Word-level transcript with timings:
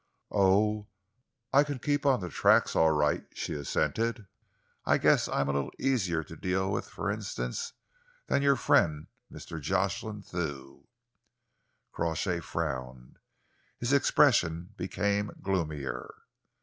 "Oh, 0.33 0.87
I 1.53 1.63
can 1.63 1.77
keep 1.77 2.07
on 2.07 2.21
the 2.21 2.29
tracks 2.31 2.75
all 2.75 2.89
right," 2.89 3.23
she 3.35 3.53
assented. 3.53 4.25
"I 4.83 4.97
guess 4.97 5.27
I 5.27 5.41
am 5.41 5.49
a 5.49 5.53
little 5.53 5.73
easier 5.79 6.23
to 6.23 6.35
deal 6.35 6.71
with, 6.71 6.89
for 6.89 7.11
instance, 7.11 7.73
than 8.25 8.41
your 8.41 8.55
friend 8.55 9.05
Mr. 9.31 9.61
Jocelyn 9.61 10.23
Thew." 10.23 10.87
Crawshay 11.91 12.39
frowned. 12.39 13.19
His 13.77 13.93
expression 13.93 14.73
became 14.75 15.33
gloomier. 15.39 16.11